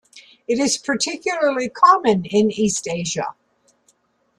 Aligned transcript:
It 0.47 0.57
is 0.57 0.79
particularly 0.79 1.69
common 1.69 2.25
in 2.25 2.49
East 2.49 2.87
Asia. 2.89 3.35